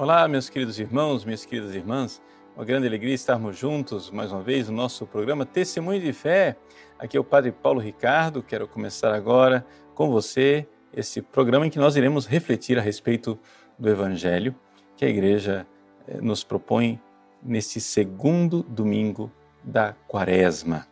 [0.00, 2.22] Olá, meus queridos irmãos, minhas queridas irmãs.
[2.54, 6.56] Uma grande alegria estarmos juntos mais uma vez no nosso programa Testemunho de Fé.
[6.96, 8.40] Aqui é o Padre Paulo Ricardo.
[8.40, 9.66] Quero começar agora
[9.96, 13.36] com você esse programa em que nós iremos refletir a respeito
[13.76, 14.54] do Evangelho
[14.96, 15.66] que a Igreja
[16.06, 17.02] eh, nos propõe
[17.42, 19.32] neste segundo domingo
[19.64, 20.86] da Quaresma.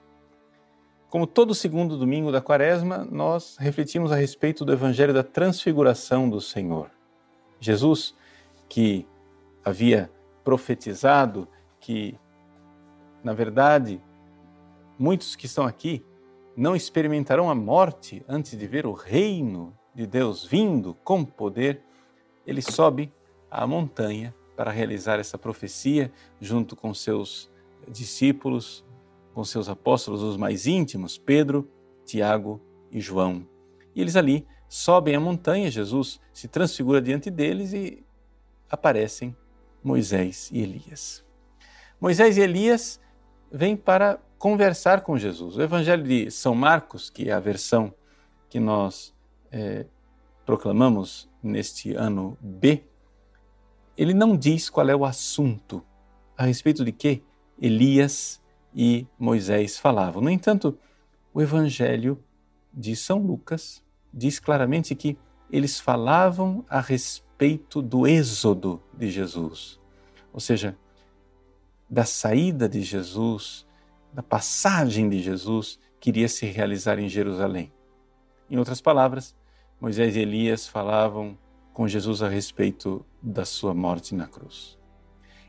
[1.08, 6.40] Como todo segundo domingo da Quaresma, nós refletimos a respeito do Evangelho da Transfiguração do
[6.40, 6.90] Senhor.
[7.60, 8.12] Jesus
[8.68, 9.06] que
[9.64, 10.10] havia
[10.44, 11.48] profetizado
[11.80, 12.18] que,
[13.22, 14.00] na verdade,
[14.98, 16.04] muitos que estão aqui
[16.56, 21.82] não experimentarão a morte antes de ver o reino de Deus vindo com poder,
[22.46, 23.12] ele sobe
[23.50, 26.10] à montanha para realizar essa profecia
[26.40, 27.50] junto com seus
[27.88, 28.84] discípulos,
[29.34, 31.70] com seus apóstolos, os mais íntimos, Pedro,
[32.04, 33.46] Tiago e João.
[33.94, 38.05] E eles ali sobem a montanha, Jesus se transfigura diante deles e
[38.70, 39.36] aparecem
[39.82, 41.24] Moisés e Elias.
[42.00, 43.00] Moisés e Elias
[43.50, 45.56] vêm para conversar com Jesus.
[45.56, 47.94] O Evangelho de São Marcos, que é a versão
[48.48, 49.14] que nós
[49.50, 49.86] é,
[50.44, 52.84] proclamamos neste ano B,
[53.96, 55.82] ele não diz qual é o assunto
[56.36, 57.22] a respeito de que
[57.60, 58.42] Elias
[58.74, 60.20] e Moisés falavam.
[60.20, 60.78] No entanto,
[61.32, 62.22] o Evangelho
[62.72, 65.16] de São Lucas diz claramente que
[65.50, 67.25] eles falavam a respeito
[67.84, 69.78] do êxodo de Jesus,
[70.32, 70.76] ou seja,
[71.88, 73.66] da saída de Jesus,
[74.12, 77.72] da passagem de Jesus que iria se realizar em Jerusalém.
[78.48, 79.34] Em outras palavras,
[79.80, 81.36] Moisés e Elias falavam
[81.72, 84.78] com Jesus a respeito da sua morte na cruz.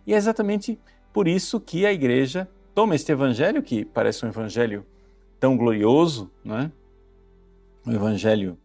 [0.06, 0.80] E é exatamente
[1.14, 4.86] por isso que a igreja toma este evangelho, que parece um evangelho
[5.40, 6.72] tão glorioso, não é?
[7.86, 8.58] um evangelho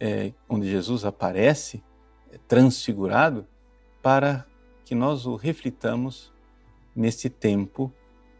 [0.00, 1.82] é, onde Jesus aparece
[2.48, 3.46] transfigurado,
[4.02, 4.46] para
[4.84, 6.32] que nós o reflitamos
[6.94, 7.92] neste tempo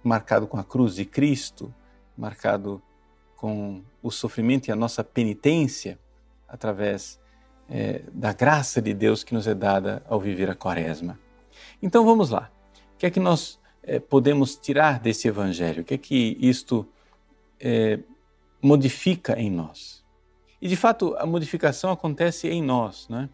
[0.03, 1.75] marcado com a cruz de Cristo,
[2.17, 2.81] marcado
[3.37, 5.99] com o sofrimento e a nossa penitência
[6.49, 7.21] através
[7.69, 11.19] é, da graça de Deus que nos é dada ao viver a Quaresma.
[11.83, 12.51] Então vamos lá.
[12.95, 15.83] O que é que nós é, podemos tirar desse Evangelho?
[15.83, 16.87] O que é que isto
[17.61, 17.99] é,
[18.63, 20.05] modifica em nós?
[20.61, 23.09] E de fato, a modificação acontece em nós.
[23.09, 23.29] Né?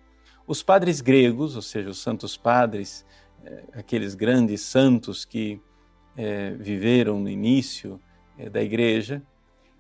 [0.47, 3.07] Os padres gregos, ou seja, os santos padres,
[3.45, 5.61] eh, aqueles grandes santos que
[6.17, 8.01] eh, viveram no início
[8.39, 9.23] eh, da igreja,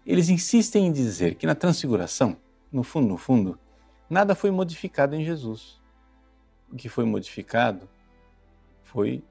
[0.07, 2.37] eles insistem em dizer que na transfiguração,
[2.71, 3.59] no fundo, no fundo,
[4.09, 5.81] nada foi modificado em Jesus.
[6.71, 7.89] O que foi modificado
[8.83, 9.23] foi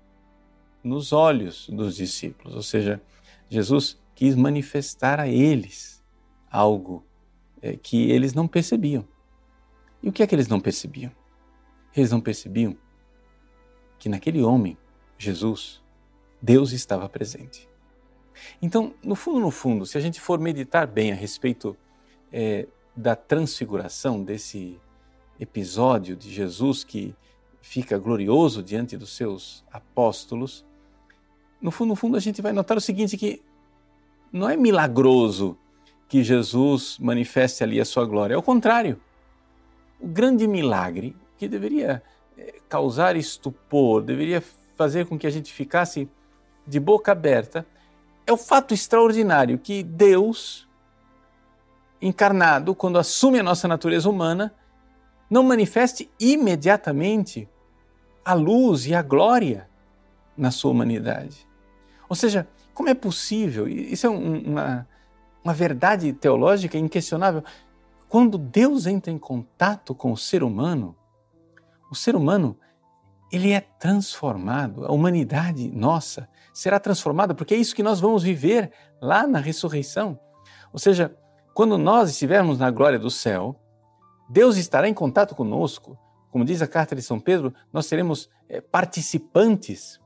[0.83, 3.01] nos olhos dos discípulos, ou seja,
[3.49, 6.03] Jesus quis manifestar a eles
[6.49, 7.05] algo
[7.61, 9.07] é, que eles não percebiam.
[10.01, 11.11] E o que é que eles não percebiam?
[11.95, 12.75] Eles não percebiam
[13.99, 14.77] que naquele homem,
[15.17, 15.81] Jesus,
[16.41, 17.69] Deus estava presente.
[18.61, 21.77] Então, no fundo, no fundo, se a gente for meditar bem a respeito
[22.31, 24.79] é, da transfiguração, desse
[25.39, 27.13] episódio de Jesus que
[27.61, 30.65] fica glorioso diante dos seus apóstolos,
[31.61, 33.41] no fundo, no fundo, a gente vai notar o seguinte: que
[34.31, 35.57] não é milagroso
[36.07, 38.35] que Jesus manifeste ali a sua glória.
[38.35, 38.99] Ao contrário,
[39.99, 42.03] o grande milagre que deveria
[42.37, 44.43] eh, causar estupor, deveria
[44.75, 46.07] fazer com que a gente ficasse
[46.67, 47.65] de boca aberta,
[48.27, 50.69] é o fato extraordinário que Deus,
[51.99, 54.53] encarnado, quando assume a nossa natureza humana,
[55.27, 57.49] não manifeste imediatamente
[58.23, 59.67] a luz e a glória
[60.37, 61.47] na sua humanidade.
[62.07, 63.67] Ou seja, como é possível?
[63.67, 64.87] Isso é uma,
[65.43, 67.43] uma verdade teológica inquestionável.
[68.07, 70.95] Quando Deus entra em contato com o ser humano,
[71.91, 72.57] o ser humano
[73.31, 78.71] ele é transformado, a humanidade nossa será transformada, porque é isso que nós vamos viver
[79.01, 80.19] lá na ressurreição.
[80.73, 81.15] Ou seja,
[81.53, 83.55] quando nós estivermos na glória do céu,
[84.29, 85.97] Deus estará em contato conosco.
[86.29, 89.99] Como diz a carta de São Pedro, nós seremos é, participantes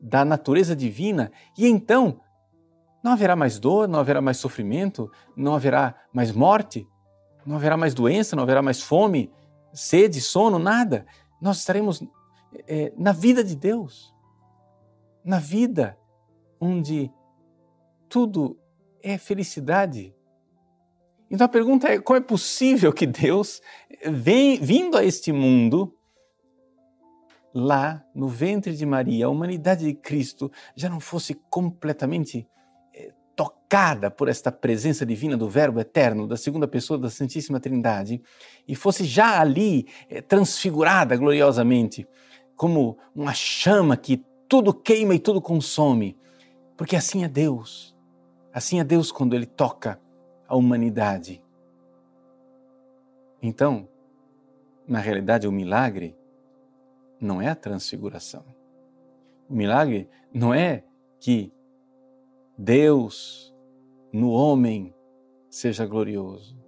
[0.00, 2.20] da natureza divina e então
[3.02, 6.86] não haverá mais dor, não haverá mais sofrimento, não haverá mais morte,
[7.46, 9.30] não haverá mais doença, não haverá mais fome,
[9.72, 11.06] sede, sono, nada.
[11.40, 12.02] Nós estaremos
[12.66, 14.14] é, na vida de Deus,
[15.24, 15.98] na vida
[16.60, 17.12] onde
[18.08, 18.58] tudo
[19.02, 20.14] é felicidade.
[21.30, 23.60] Então a pergunta é: como é possível que Deus,
[24.04, 25.94] vem, vindo a este mundo,
[27.54, 32.48] lá no ventre de Maria, a humanidade de Cristo já não fosse completamente
[33.38, 38.20] tocada por esta presença divina do Verbo eterno, da segunda pessoa da Santíssima Trindade,
[38.66, 42.04] e fosse já ali eh, transfigurada gloriosamente,
[42.56, 46.18] como uma chama que tudo queima e tudo consome,
[46.76, 47.96] porque assim é Deus.
[48.52, 50.00] Assim é Deus quando Ele toca
[50.48, 51.40] a humanidade.
[53.40, 53.88] Então,
[54.84, 56.16] na realidade, o milagre
[57.20, 58.44] não é a transfiguração.
[59.48, 60.82] O milagre não é
[61.20, 61.52] que
[62.60, 63.54] Deus
[64.12, 64.92] no homem
[65.48, 66.58] seja glorioso.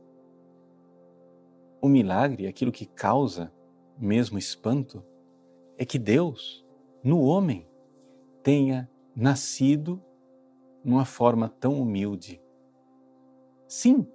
[1.83, 3.53] O milagre, aquilo que causa
[3.99, 5.05] mesmo espanto,
[5.77, 6.65] é que Deus,
[7.03, 7.67] no homem,
[8.41, 10.01] tenha nascido
[10.85, 12.41] numa forma tão humilde.
[13.67, 14.07] Sim,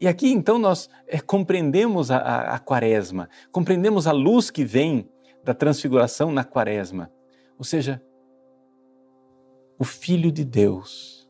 [0.00, 5.10] e aqui então nós é, compreendemos a, a, a quaresma, compreendemos a luz que vem
[5.42, 7.10] da transfiguração na quaresma.
[7.58, 8.00] Ou seja,
[9.78, 11.28] o Filho de Deus,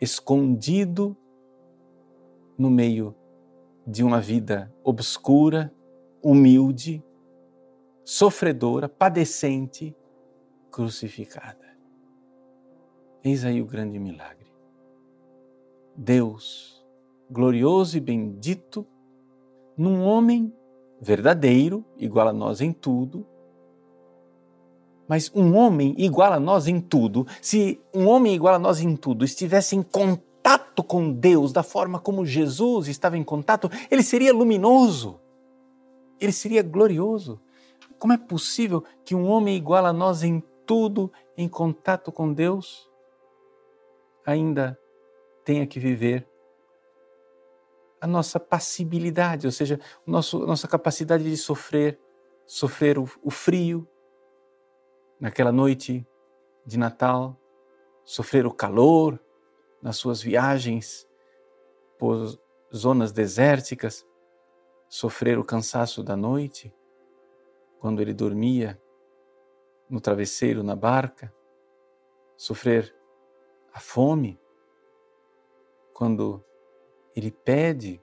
[0.00, 1.16] escondido
[2.56, 3.14] no meio
[3.86, 5.74] de uma vida obscura,
[6.22, 7.04] humilde,
[8.04, 9.96] sofredora, padecente,
[10.70, 11.66] crucificada.
[13.24, 14.46] Eis aí o grande milagre.
[15.96, 16.84] Deus,
[17.28, 18.86] glorioso e bendito,
[19.76, 20.54] num homem
[21.00, 23.26] verdadeiro, igual a nós em tudo,
[25.08, 28.96] mas um homem igual a nós em tudo, se um homem igual a nós em
[28.96, 34.32] tudo estivesse em contato com Deus da forma como Jesus estava em contato, ele seria
[34.32, 35.20] luminoso,
[36.20, 37.40] ele seria glorioso.
[37.98, 42.90] Como é possível que um homem igual a nós em tudo, em contato com Deus,
[44.24, 44.78] ainda
[45.44, 46.28] tenha que viver
[48.00, 51.98] a nossa passibilidade, ou seja, a nossa capacidade de sofrer,
[52.44, 53.88] sofrer o frio
[55.20, 56.06] naquela noite
[56.64, 57.38] de Natal,
[58.04, 59.18] sofrer o calor
[59.80, 61.08] nas suas viagens
[61.98, 62.38] por
[62.74, 64.06] zonas desérticas,
[64.88, 66.74] sofrer o cansaço da noite,
[67.78, 68.80] quando ele dormia
[69.88, 71.32] no travesseiro na barca,
[72.36, 72.94] sofrer
[73.72, 74.38] a fome,
[75.92, 76.44] quando
[77.14, 78.02] ele pede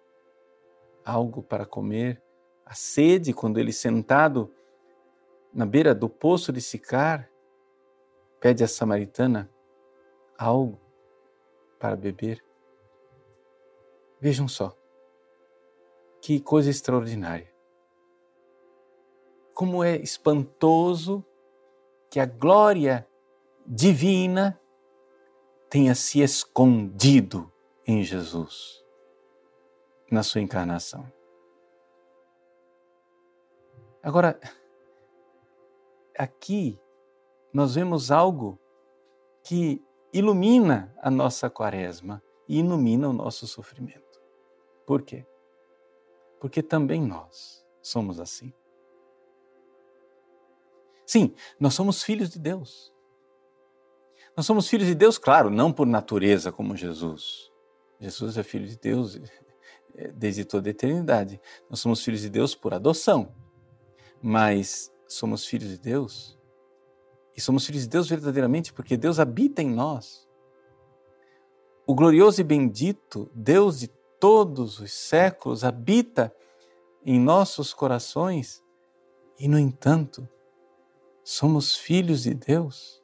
[1.06, 2.21] algo para comer,
[2.65, 4.51] a sede quando ele sentado
[5.53, 7.29] na beira do poço de Sicar
[8.39, 9.50] pede à samaritana
[10.38, 10.79] algo
[11.79, 12.44] para beber.
[14.19, 14.75] Vejam só,
[16.21, 17.53] que coisa extraordinária.
[19.53, 21.23] Como é espantoso
[22.09, 23.07] que a glória
[23.65, 24.59] divina
[25.69, 27.51] tenha se escondido
[27.85, 28.83] em Jesus
[30.09, 31.11] na sua encarnação.
[34.01, 34.39] Agora,
[36.18, 36.80] aqui
[37.54, 38.60] nós vemos algo
[39.44, 44.21] que ilumina a nossa quaresma e ilumina o nosso sofrimento.
[44.86, 45.25] Por quê?
[46.39, 48.54] Porque também nós somos assim.
[51.06, 52.94] Sim, nós somos filhos de Deus.
[54.36, 57.51] Nós somos filhos de Deus, claro, não por natureza como Jesus.
[58.00, 59.19] Jesus é filho de Deus,
[60.15, 61.39] desde toda a eternidade.
[61.69, 63.33] Nós somos filhos de Deus por adoção,
[64.21, 66.38] mas somos filhos de Deus
[67.36, 70.27] e somos filhos de Deus verdadeiramente porque Deus habita em nós.
[71.86, 73.88] O glorioso e bendito Deus de
[74.19, 76.33] todos os séculos habita
[77.06, 78.63] em nossos corações
[79.38, 80.27] e, no entanto,
[81.24, 83.03] somos filhos de Deus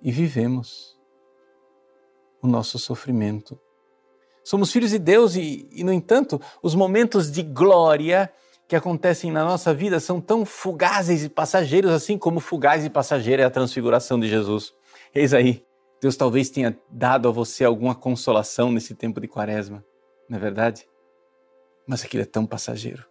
[0.00, 0.98] e vivemos
[2.40, 3.60] o nosso sofrimento
[4.44, 8.32] Somos filhos de Deus e, e, no entanto, os momentos de glória
[8.72, 13.42] que acontecem na nossa vida são tão fugazes e passageiros, assim como fugaz e passageira
[13.42, 14.74] é a transfiguração de Jesus.
[15.14, 15.62] Eis aí,
[16.00, 19.84] Deus talvez tenha dado a você alguma consolação nesse tempo de quaresma,
[20.26, 20.88] não é verdade?
[21.86, 23.04] Mas aquilo é tão passageiro.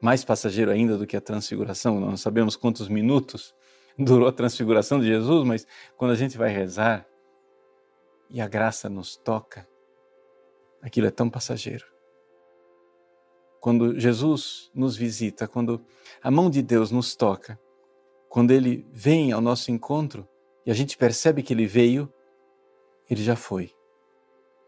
[0.00, 3.54] Mais passageiro ainda do que a transfiguração, nós não sabemos quantos minutos
[3.98, 5.66] durou a transfiguração de Jesus, mas
[5.98, 7.06] quando a gente vai rezar,
[8.30, 9.68] e a graça nos toca,
[10.80, 11.92] aquilo é tão passageiro.
[13.62, 15.80] Quando Jesus nos visita, quando
[16.20, 17.56] a mão de Deus nos toca,
[18.28, 20.28] quando ele vem ao nosso encontro
[20.66, 22.12] e a gente percebe que ele veio,
[23.08, 23.72] ele já foi.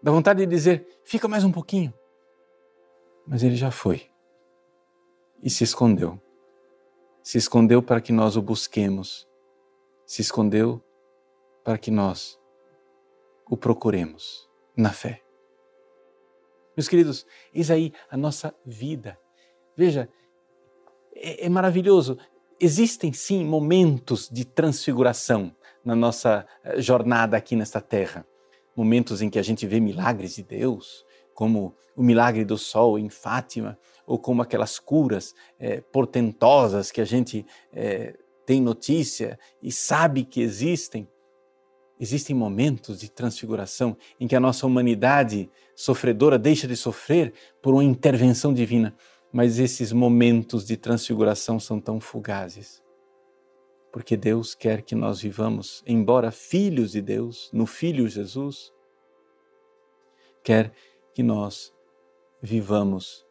[0.01, 1.93] Dá vontade de dizer: fica mais um pouquinho.
[3.27, 4.09] Mas ele já foi.
[5.43, 6.23] E se escondeu.
[7.21, 9.27] Se escondeu para que nós o busquemos.
[10.07, 10.81] Se escondeu
[11.65, 12.39] para que nós
[13.51, 15.24] o procuremos na fé.
[16.77, 19.19] Meus queridos, eis aí a nossa vida.
[19.77, 20.09] Veja,
[21.15, 22.19] é, é maravilhoso.
[22.61, 25.55] Existem sim momentos de transfiguração
[25.85, 28.27] na nossa eh, jornada aqui nesta terra.
[28.77, 31.05] Momentos em que a gente vê milagres de Deus,
[31.35, 37.05] como o milagre do sol em Fátima, ou como aquelas curas é, portentosas que a
[37.05, 41.09] gente é, tem notícia e sabe que existem.
[41.99, 47.33] Existem momentos de transfiguração em que a nossa humanidade sofredora deixa de sofrer
[47.63, 48.97] por uma intervenção divina,
[49.33, 52.83] mas esses momentos de transfiguração são tão fugazes.
[53.93, 58.73] Porque Deus quer que nós vivamos, embora filhos de Deus, no Filho Jesus,
[60.43, 60.73] quer
[61.15, 61.73] que nós
[62.43, 63.25] vivamos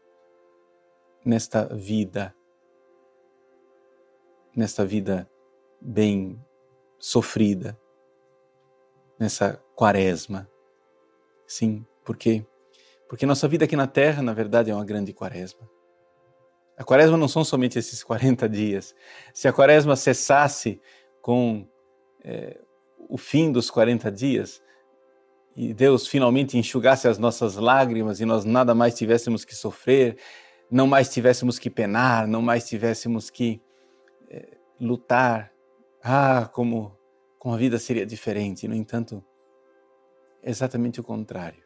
[1.25, 2.33] nesta vida,
[4.55, 5.29] nesta vida
[5.81, 6.41] bem
[6.97, 7.77] sofrida,
[9.23, 10.49] nessa quaresma.
[11.47, 12.45] Sim, por quê?
[13.07, 15.61] Porque nossa vida aqui na Terra, na verdade, é uma grande quaresma.
[16.77, 18.93] A quaresma não são somente esses 40 dias.
[19.33, 20.81] Se a quaresma cessasse
[21.21, 21.65] com
[22.23, 22.59] é,
[23.07, 24.61] o fim dos 40 dias,
[25.55, 30.17] e Deus finalmente enxugasse as nossas lágrimas e nós nada mais tivéssemos que sofrer,
[30.69, 33.61] não mais tivéssemos que penar, não mais tivéssemos que
[34.29, 35.51] é, lutar.
[36.03, 36.97] Ah, como,
[37.43, 38.69] como a vida seria diferente.
[38.69, 39.21] No entanto,
[40.41, 41.61] é exatamente o contrário.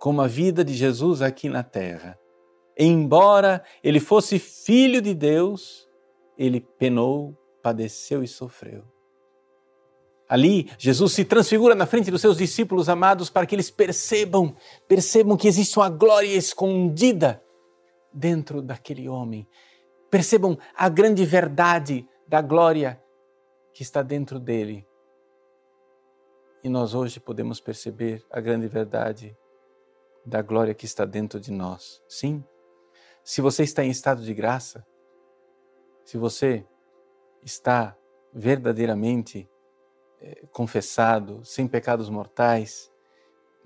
[0.00, 2.18] Como a vida de Jesus aqui na terra,
[2.76, 5.88] embora ele fosse filho de Deus,
[6.36, 8.82] ele penou, padeceu e sofreu.
[10.28, 14.56] Ali, Jesus se transfigura na frente dos seus discípulos amados para que eles percebam,
[14.88, 17.40] percebam que existe uma glória escondida
[18.12, 19.46] dentro daquele homem.
[20.10, 23.00] Percebam a grande verdade da glória
[23.74, 24.86] que está dentro dele.
[26.62, 29.36] E nós hoje podemos perceber a grande verdade
[30.24, 32.02] da glória que está dentro de nós.
[32.08, 32.42] Sim,
[33.22, 34.86] se você está em estado de graça,
[36.04, 36.64] se você
[37.42, 37.96] está
[38.32, 39.50] verdadeiramente
[40.20, 42.90] eh, confessado, sem pecados mortais,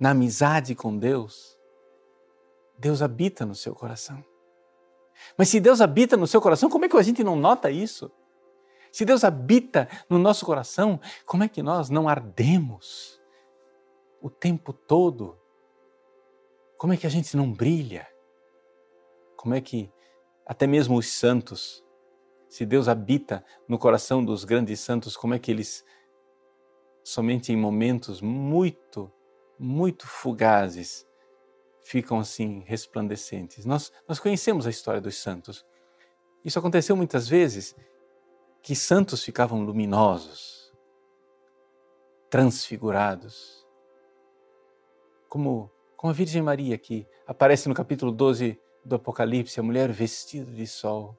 [0.00, 1.58] na amizade com Deus,
[2.78, 4.24] Deus habita no seu coração.
[5.36, 8.10] Mas se Deus habita no seu coração, como é que a gente não nota isso?
[8.98, 13.22] Se Deus habita no nosso coração, como é que nós não ardemos
[14.20, 15.38] o tempo todo?
[16.76, 18.08] Como é que a gente não brilha?
[19.36, 19.88] Como é que
[20.44, 21.84] até mesmo os santos,
[22.48, 25.84] se Deus habita no coração dos grandes santos, como é que eles
[27.04, 29.12] somente em momentos muito,
[29.56, 31.06] muito fugazes,
[31.84, 33.64] ficam assim resplandecentes.
[33.64, 35.64] Nós, nós conhecemos a história dos santos.
[36.44, 37.76] Isso aconteceu muitas vezes
[38.62, 40.72] que santos ficavam luminosos,
[42.30, 43.66] transfigurados.
[45.28, 50.50] Como, como a Virgem Maria, que aparece no capítulo 12 do Apocalipse, a mulher vestida
[50.50, 51.16] de sol.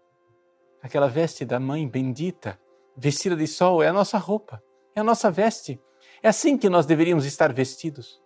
[0.82, 2.60] Aquela veste da mãe bendita,
[2.96, 4.64] vestida de sol, é a nossa roupa
[4.96, 5.82] é a nossa veste.
[6.22, 8.22] É assim que nós deveríamos estar vestidos.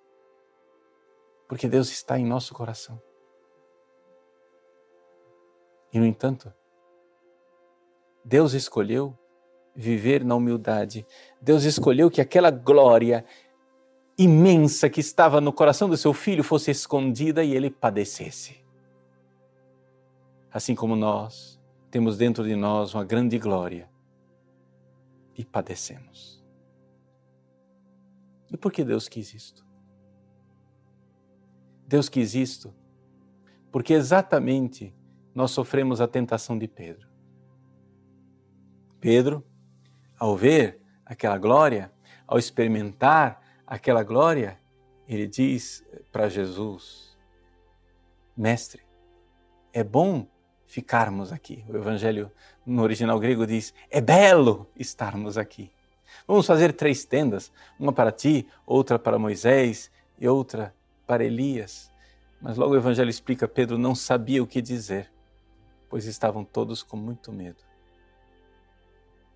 [1.48, 3.02] Porque Deus está em nosso coração.
[5.92, 6.52] E, no entanto,
[8.24, 9.18] Deus escolheu
[9.76, 11.06] viver na humildade.
[11.42, 13.26] Deus escolheu que aquela glória
[14.18, 18.64] imensa que estava no coração do seu filho fosse escondida e ele padecesse.
[20.52, 23.90] Assim como nós temos dentro de nós uma grande glória
[25.36, 26.44] e padecemos.
[28.52, 29.66] E por que Deus quis isto?
[31.88, 32.74] Deus quis isto
[33.72, 34.96] porque exatamente
[35.34, 37.13] nós sofremos a tentação de Pedro.
[39.04, 39.44] Pedro,
[40.18, 41.92] ao ver aquela glória,
[42.26, 44.58] ao experimentar aquela glória,
[45.06, 47.18] ele diz para Jesus:
[48.38, 48.82] Mestre,
[49.74, 50.26] é bom
[50.66, 51.66] ficarmos aqui.
[51.68, 52.32] O evangelho
[52.66, 55.70] no original grego diz: é belo estarmos aqui.
[56.26, 60.74] Vamos fazer três tendas, uma para ti, outra para Moisés e outra
[61.06, 61.92] para Elias.
[62.42, 65.12] Mas logo o Evangelho explica: Pedro não sabia o que dizer,
[65.90, 67.73] pois estavam todos com muito medo.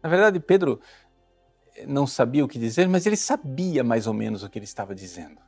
[0.08, 0.80] Na verdade, Pedro
[1.86, 4.96] não sabia o que dizer, mas ele sabia mais ou menos o que ele estava
[4.96, 5.42] dizendo.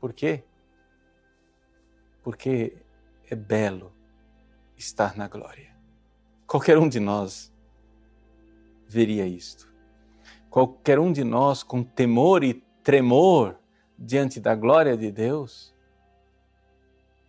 [0.00, 0.44] Por quê?
[2.22, 2.76] Porque
[3.28, 3.92] é belo
[4.76, 5.74] estar na glória.
[6.46, 7.52] Qualquer um de nós
[8.86, 9.72] veria isto
[10.52, 12.52] qualquer um de nós com temor e
[12.84, 13.58] tremor
[13.98, 15.74] diante da glória de Deus,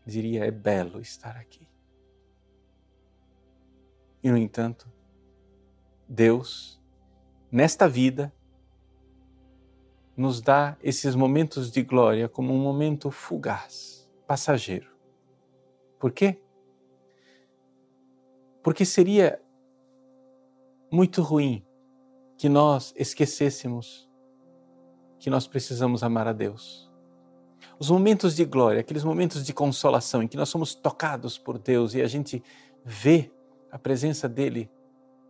[0.05, 1.65] diria: é belo estar aqui.
[4.21, 4.91] E, no entanto,
[6.07, 6.81] Deus,
[7.51, 8.33] nesta vida,
[10.15, 14.89] nos dá esses momentos de glória como um momento fugaz, passageiro.
[15.99, 16.39] Por quê?
[18.61, 19.41] Porque seria
[20.91, 21.65] muito ruim
[22.37, 24.09] que nós esquecêssemos
[25.23, 26.91] que nós precisamos amar a Deus.
[27.79, 31.93] os momentos de glória, aqueles momentos de consolação em que nós somos tocados por Deus
[31.93, 32.43] e a gente
[32.83, 33.31] vê
[33.71, 34.69] a presença dele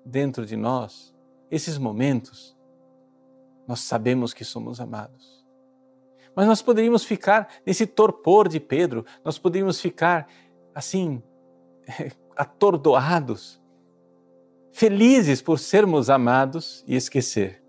[0.05, 1.13] dentro de nós,
[1.49, 2.57] esses momentos,
[3.67, 5.43] nós sabemos que somos amados.
[6.35, 10.27] Mas nós poderíamos ficar nesse torpor de Pedro, nós poderíamos ficar
[10.73, 11.21] assim,
[12.35, 13.61] atordoados,
[14.71, 17.63] felizes por sermos amados e esquecer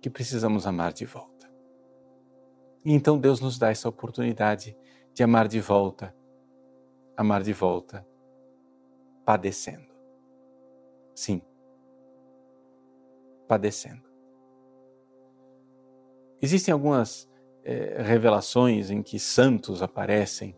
[0.00, 1.50] que precisamos amar de volta.
[2.84, 4.76] E então Deus nos dá essa oportunidade
[5.12, 6.14] de amar de volta,
[7.16, 8.06] amar de volta,
[9.24, 9.85] padecendo.
[11.16, 11.40] Sim,
[13.48, 14.02] padecendo.
[16.42, 17.26] Existem algumas
[17.64, 20.54] é, revelações em que santos aparecem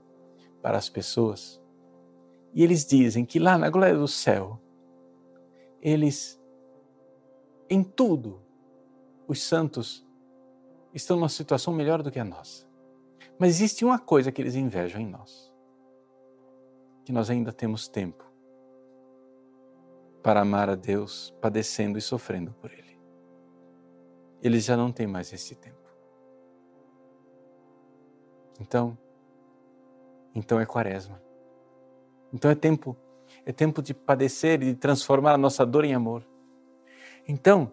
[0.61, 1.63] para as pessoas
[2.53, 4.61] e eles dizem que lá na glória do céu,
[5.81, 6.43] eles,
[7.71, 8.43] em tudo,
[9.29, 10.05] os santos
[10.93, 12.67] estão numa situação melhor do que a nossa.
[13.39, 15.55] Mas existe uma coisa que eles invejam em nós:
[17.05, 18.28] que nós ainda temos tempo
[20.29, 23.01] para amar a Deus padecendo e sofrendo por Ele.
[24.43, 25.89] Eles já não têm mais esse tempo.
[28.61, 28.99] Então,
[30.35, 31.19] então é quaresma.
[32.31, 32.95] Então é tempo,
[33.47, 36.23] é tempo de padecer e de transformar a nossa dor em amor.
[37.27, 37.73] Então,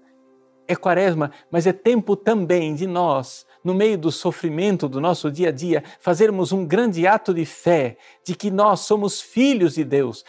[0.66, 5.50] é quaresma, mas é tempo também de nós, no meio do sofrimento do nosso dia
[5.50, 10.24] a dia, fazermos um grande ato de fé de que nós somos filhos de Deus.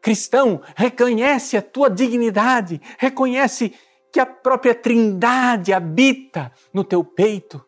[0.00, 3.74] Cristão, reconhece a tua dignidade, reconhece
[4.12, 7.64] que a própria Trindade habita no teu peito.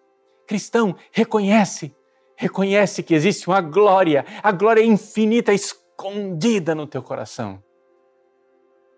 [0.47, 1.95] Cristão, reconhece,
[2.37, 7.63] reconhece que existe uma glória, a glória infinita escondida no teu coração,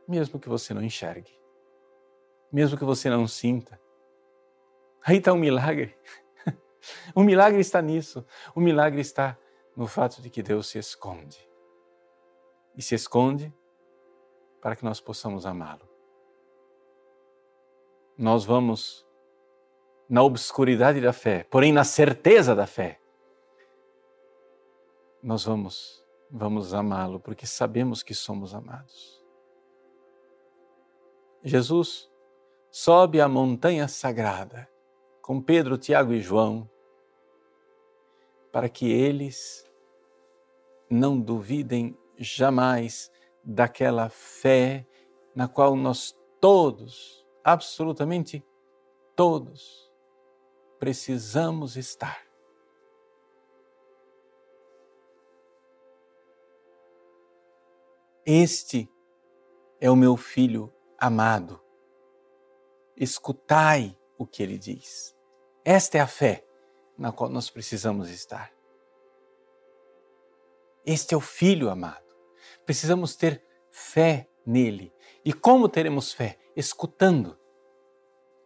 [0.08, 1.34] mesmo que você não enxergue
[2.54, 3.80] mesmo que você não sinta.
[5.04, 5.92] Aí está um milagre.
[7.12, 8.24] o milagre está nisso.
[8.54, 9.36] O milagre está
[9.76, 11.36] no fato de que Deus se esconde.
[12.76, 13.52] E se esconde
[14.60, 15.88] para que nós possamos amá-lo.
[18.16, 19.06] Nós vamos
[20.08, 23.00] na obscuridade da fé, porém na certeza da fé.
[25.22, 26.04] Nós vamos
[26.36, 29.22] vamos amá-lo porque sabemos que somos amados.
[31.44, 32.10] Jesus
[32.70, 34.68] sobe a montanha sagrada
[35.22, 36.68] com Pedro, Tiago e João,
[38.50, 39.64] para que eles
[40.90, 43.10] não duvidem jamais
[43.42, 44.86] daquela fé
[45.34, 48.44] na qual nós todos, absolutamente
[49.16, 49.92] todos,
[50.78, 52.24] precisamos estar.
[58.26, 58.90] Este
[59.80, 61.64] é o meu filho amado
[62.96, 65.16] escutai o que ele diz.
[65.64, 66.46] Esta é a fé
[66.96, 68.52] na qual nós precisamos estar.
[70.86, 72.03] Este é o Filho amado.
[72.64, 74.92] Precisamos ter fé nele.
[75.24, 76.38] E como teremos fé?
[76.56, 77.38] Escutando.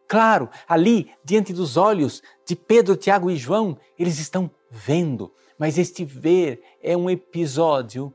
[0.09, 6.05] Claro, ali, diante dos olhos de Pedro, Tiago e João, eles estão vendo, mas este
[6.05, 8.15] ver é um episódio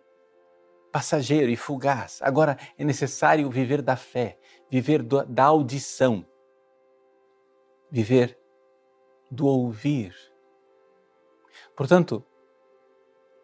[0.92, 2.20] passageiro e fugaz.
[2.22, 4.40] Agora é necessário viver da fé,
[4.70, 6.26] viver do, da audição,
[7.92, 8.40] viver
[9.30, 10.16] do ouvir.
[11.76, 12.24] Portanto,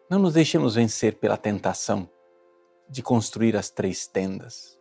[0.08, 2.10] não nos deixemos vencer pela tentação
[2.90, 4.78] de construir as três tendas.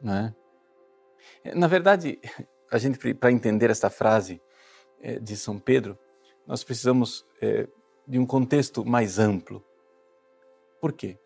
[0.00, 0.34] Não é?
[1.54, 2.18] Na verdade,
[2.70, 4.40] a gente para entender esta frase
[5.00, 5.98] é, de São Pedro,
[6.46, 7.68] nós precisamos é,
[8.06, 9.64] de um contexto mais amplo.
[10.80, 11.18] Por quê?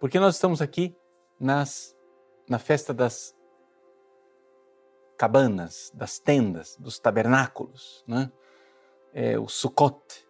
[0.00, 0.96] Porque nós estamos aqui
[1.38, 1.96] nas
[2.48, 3.36] na festa das
[5.18, 8.32] cabanas, das tendas, dos tabernáculos, né?
[9.12, 10.26] é, o Sukkot.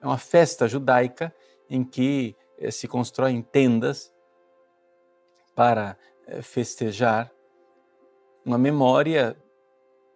[0.00, 1.34] É uma festa judaica
[1.68, 2.36] em que
[2.70, 4.12] se constroem tendas
[5.54, 5.96] para
[6.26, 7.30] é, festejar
[8.44, 9.36] uma memória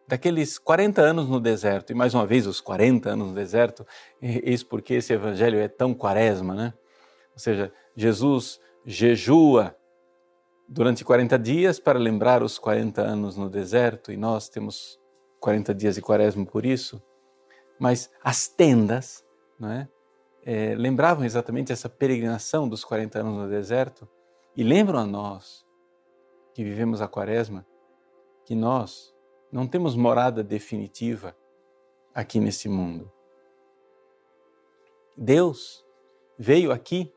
[0.09, 1.91] daqueles 40 anos no deserto.
[1.91, 3.87] E mais uma vez, os 40 anos no deserto,
[4.21, 6.75] eis porque esse evangelho é tão quaresma, né?
[7.33, 9.77] Ou seja, Jesus jejua
[10.69, 14.99] durante 40 dias para lembrar os 40 anos no deserto, e nós temos
[15.41, 17.03] 40 dias de quaresma por isso,
[17.79, 19.25] mas as tendas
[19.59, 19.89] não é?
[20.47, 24.07] É, lembravam exatamente essa peregrinação dos 40 anos no deserto
[24.55, 25.65] e lembram a nós
[26.53, 27.67] que vivemos a quaresma
[28.45, 29.15] que nós
[29.51, 31.35] não temos morada definitiva
[32.15, 33.11] aqui nesse mundo.
[35.17, 35.85] Deus
[36.39, 37.13] veio aqui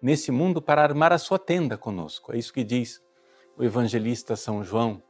[0.00, 2.32] nesse mundo para armar a sua tenda conosco.
[2.32, 3.04] É isso que diz
[3.56, 5.02] o evangelista São João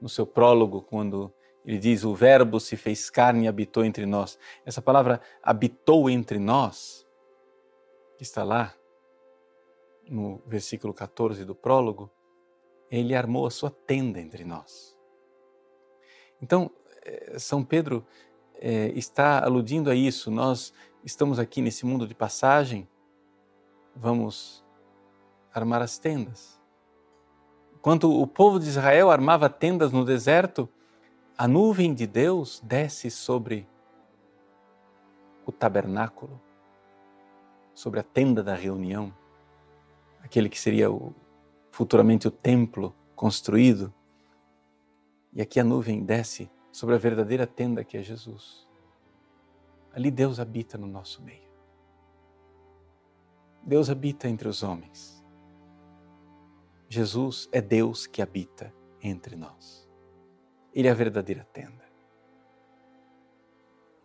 [0.00, 1.32] no seu prólogo, quando
[1.64, 4.38] Ele diz: O Verbo se fez carne e habitou entre nós.
[4.64, 7.06] Essa palavra habitou entre nós,
[8.20, 8.74] está lá
[10.08, 12.10] no versículo 14 do prólogo,
[12.90, 14.98] ele armou a sua tenda entre nós.
[16.40, 16.70] Então,
[17.04, 18.04] eh, São Pedro
[18.54, 20.30] é, está aludindo a isso.
[20.30, 20.72] Nós
[21.04, 22.88] estamos aqui nesse mundo de passagem,
[23.94, 24.64] vamos
[25.52, 26.60] armar as tendas.
[27.74, 30.68] Enquanto o povo de Israel armava tendas no deserto,
[31.36, 33.66] a nuvem de Deus desce sobre
[35.44, 36.40] o tabernáculo,
[37.74, 39.12] sobre a tenda da reunião,
[40.22, 41.14] aquele que seria o,
[41.70, 43.92] futuramente o templo construído.
[45.32, 48.68] E aqui a nuvem desce sobre a verdadeira tenda que é Jesus.
[49.92, 51.50] Ali Deus habita no nosso meio.
[53.62, 55.22] Deus habita entre os homens.
[56.88, 59.81] Jesus é Deus que habita entre nós.
[60.74, 61.82] Ele é a verdadeira tenda.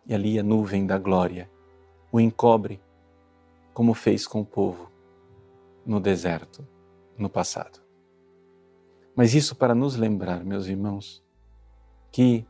[0.06, 1.50] E ali a nuvem da glória
[2.10, 2.80] o encobre,
[3.74, 4.90] como fez com o povo
[5.84, 6.66] no deserto
[7.16, 7.80] no passado.
[9.14, 11.22] Mas isso para nos lembrar, meus irmãos,
[12.10, 12.46] que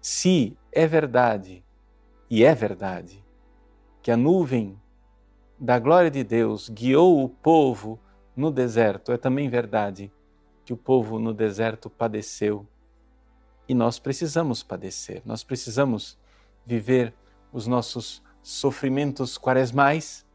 [0.00, 1.64] se é verdade,
[2.28, 3.24] e é verdade,
[4.02, 4.78] que a nuvem
[5.58, 8.00] da glória de Deus guiou o povo
[8.34, 10.12] no deserto, é também verdade
[10.64, 12.66] que o povo no deserto padeceu.
[13.68, 16.18] E nós precisamos padecer, nós precisamos
[16.64, 17.14] viver
[17.52, 20.26] os nossos sofrimentos quaresmais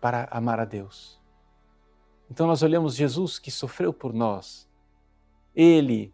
[0.00, 1.20] para amar a Deus.
[2.30, 4.68] Então nós olhamos Jesus que sofreu por nós.
[5.54, 6.12] Ele,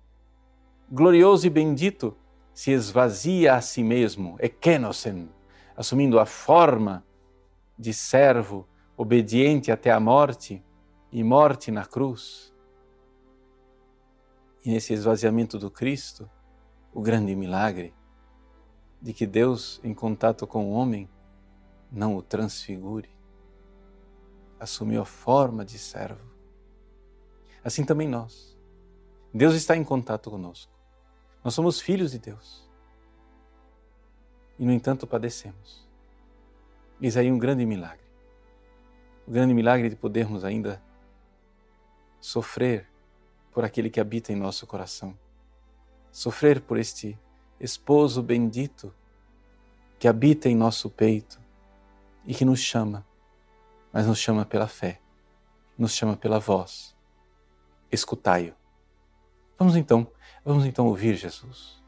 [0.90, 2.16] glorioso e bendito,
[2.52, 5.28] se esvazia a si mesmo, ekenosen,
[5.76, 7.04] assumindo a forma
[7.78, 10.60] de servo, obediente até a morte
[11.12, 12.52] e morte na cruz.
[14.68, 16.28] E nesse esvaziamento do Cristo,
[16.92, 17.94] o grande milagre
[19.00, 21.08] de que Deus, em contato com o homem,
[21.90, 23.08] não o transfigure,
[24.60, 26.20] assumiu a forma de servo.
[27.64, 28.58] Assim também nós.
[29.32, 30.70] Deus está em contato conosco.
[31.42, 32.70] Nós somos filhos de Deus.
[34.58, 35.88] E, no entanto, padecemos.
[37.00, 38.04] Eis aí um grande milagre.
[39.26, 40.82] O grande milagre de podermos ainda
[42.20, 42.87] sofrer
[43.58, 45.18] por aquele que habita em nosso coração.
[46.12, 47.18] Sofrer por este
[47.58, 48.94] esposo bendito
[49.98, 51.40] que habita em nosso peito
[52.24, 53.04] e que nos chama
[53.92, 55.00] mas nos chama pela fé,
[55.76, 56.94] nos chama pela voz.
[57.90, 58.54] Escutai-o.
[59.58, 60.06] Vamos então,
[60.44, 61.82] vamos então ouvir Jesus.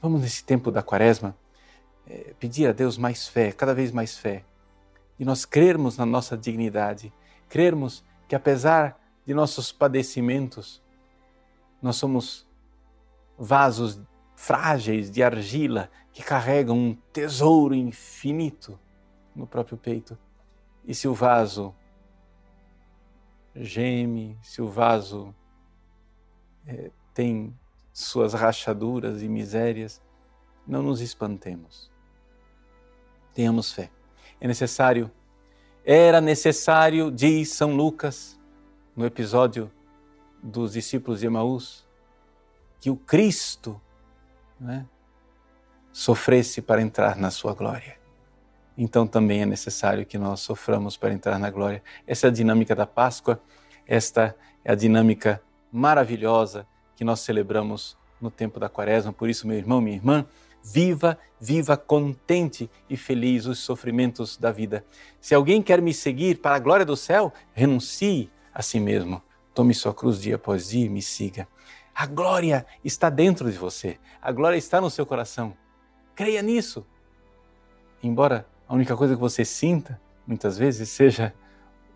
[0.00, 1.36] Vamos nesse tempo da quaresma
[2.06, 4.42] é, pedir a Deus mais fé, cada vez mais fé,
[5.18, 7.12] e nós crermos na nossa dignidade,
[7.46, 10.82] crermos que apesar de nossos padecimentos,
[11.82, 12.46] nós somos
[13.38, 14.00] vasos
[14.36, 18.78] frágeis de argila que carregam um tesouro infinito
[19.34, 20.18] no próprio peito
[20.84, 21.74] e se o vaso
[23.54, 25.34] geme, se o vaso
[26.66, 27.56] é, tem
[27.92, 30.00] suas rachaduras e misérias,
[30.66, 31.90] não nos espantemos.
[33.34, 33.90] Tenhamos fé.
[34.40, 35.10] É necessário,
[35.84, 38.38] era necessário, diz São Lucas,
[38.96, 39.70] no episódio
[40.42, 41.86] dos discípulos de Emaús,
[42.80, 43.80] que o Cristo
[44.58, 44.86] né,
[45.92, 48.00] sofresse para entrar na sua glória
[48.82, 51.82] então também é necessário que nós soframos para entrar na glória.
[52.06, 53.38] Essa é a dinâmica da Páscoa,
[53.86, 59.12] esta é a dinâmica maravilhosa que nós celebramos no tempo da Quaresma.
[59.12, 60.24] Por isso, meu irmão, minha irmã,
[60.64, 64.82] viva, viva contente e feliz os sofrimentos da vida.
[65.20, 69.22] Se alguém quer me seguir para a glória do céu, renuncie a si mesmo.
[69.54, 71.48] Tome sua cruz dia após dia e me siga.
[71.94, 73.98] A glória está dentro de você.
[74.22, 75.56] A glória está no seu coração.
[76.14, 76.86] Creia nisso.
[78.02, 81.34] Embora a única coisa que você sinta, muitas vezes, seja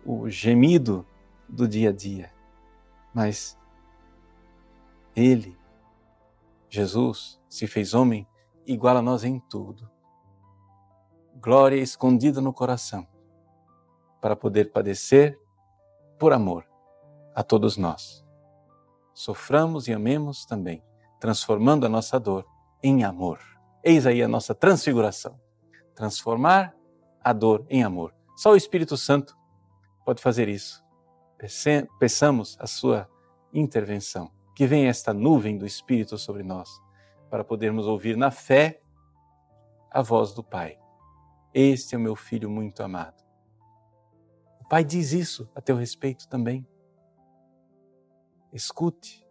[0.05, 1.05] o gemido
[1.47, 2.31] do dia a dia.
[3.13, 3.57] Mas
[5.15, 5.57] Ele,
[6.69, 8.27] Jesus, se fez homem
[8.67, 9.89] igual a nós em tudo.
[11.41, 13.07] Glória escondida no coração,
[14.19, 15.39] para poder padecer
[16.19, 16.65] por amor
[17.35, 18.25] a todos nós.
[19.13, 20.81] Soframos e amemos também,
[21.19, 22.45] transformando a nossa dor
[22.81, 23.39] em amor.
[23.83, 25.39] Eis aí a nossa transfiguração
[25.95, 26.75] transformar
[27.23, 28.13] a dor em amor.
[28.35, 29.35] Só o Espírito Santo
[30.05, 30.83] pode fazer isso.
[31.99, 33.09] Peçamos a sua
[33.53, 34.29] intervenção.
[34.53, 36.69] Que venha esta nuvem do Espírito sobre nós,
[37.29, 38.81] para podermos ouvir na fé
[39.91, 40.77] a voz do Pai.
[41.53, 43.21] Este é o meu filho muito amado.
[44.61, 46.65] O Pai diz isso a teu respeito também.
[48.55, 49.27] Escute,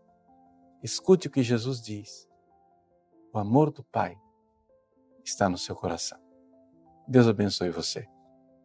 [0.83, 2.29] escute o que Jesus diz.
[3.33, 4.21] o amor do Pai
[5.25, 6.21] está no seu coração.
[7.09, 8.07] Deus abençoe você.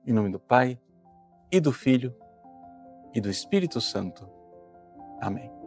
[0.06, 0.78] Em nome do Pai,
[1.50, 2.14] e do Filho,
[3.14, 4.30] e do Espírito Santo.
[5.22, 5.59] Amém.